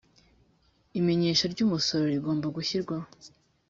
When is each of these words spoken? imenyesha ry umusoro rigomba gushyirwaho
imenyesha 0.99 1.45
ry 1.53 1.59
umusoro 1.65 2.03
rigomba 2.13 2.47
gushyirwaho 2.55 3.07